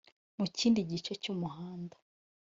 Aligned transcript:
mu 0.37 0.45
kindi 0.57 0.79
gice 0.91 1.13
cy’umuhanda 1.21 1.95